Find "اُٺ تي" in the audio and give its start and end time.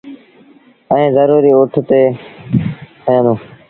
1.59-1.81